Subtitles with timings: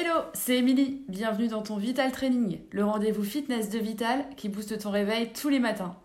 [0.00, 1.02] Hello, c'est Émilie.
[1.08, 5.48] Bienvenue dans ton Vital Training, le rendez-vous fitness de Vital qui booste ton réveil tous
[5.48, 5.96] les matins.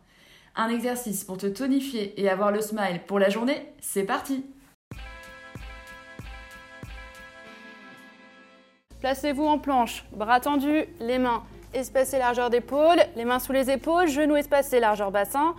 [0.55, 4.47] Un exercice pour te tonifier et avoir le smile pour la journée, c'est parti
[9.01, 11.43] Placez-vous en planche, bras tendus, les mains
[11.75, 15.53] espacées largeur d'épaule, les mains sous les épaules, genoux espacés largeur bassin.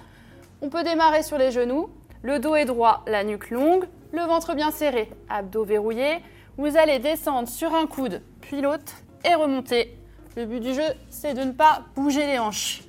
[0.61, 1.89] On peut démarrer sur les genoux,
[2.23, 6.19] le dos est droit, la nuque longue, le ventre bien serré, abdos verrouillés.
[6.57, 8.93] Vous allez descendre sur un coude, puis l'autre,
[9.25, 9.99] et remonter.
[10.37, 12.83] Le but du jeu, c'est de ne pas bouger les hanches.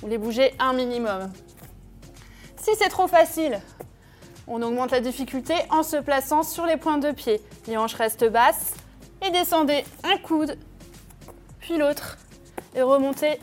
[0.00, 1.30] Vous les bougez un minimum.
[2.56, 3.60] Si c'est trop facile,
[4.48, 7.40] on augmente la difficulté en se plaçant sur les pointes de pied.
[7.68, 8.74] Les hanches restent basses
[9.24, 10.58] et descendez un coude,
[11.60, 12.18] puis l'autre,
[12.74, 13.38] et remontez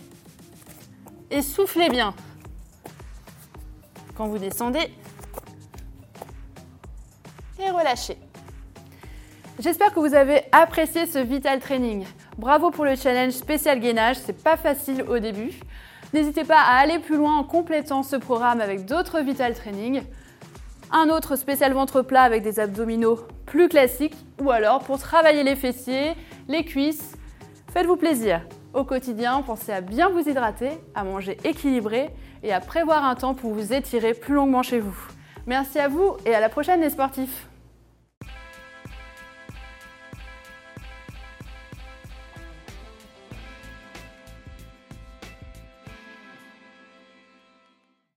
[1.32, 2.13] et soufflez bien.
[4.16, 4.91] Quand vous descendez,
[7.59, 8.18] et relâchez.
[9.59, 12.05] J'espère que vous avez apprécié ce Vital Training.
[12.38, 15.49] Bravo pour le challenge spécial gainage, c'est pas facile au début.
[16.13, 20.04] N'hésitez pas à aller plus loin en complétant ce programme avec d'autres Vital Training.
[20.91, 23.17] Un autre spécial ventre plat avec des abdominaux
[23.48, 26.13] plus classiques ou alors pour travailler les fessiers,
[26.48, 27.15] les cuisses.
[27.73, 28.41] Faites-vous plaisir.
[28.76, 32.12] Au quotidien, pensez à bien vous hydrater, à manger équilibré
[32.43, 34.98] et à prévoir un temps pour vous étirer plus longuement chez vous.
[35.48, 37.48] Merci à vous et à la prochaine les sportifs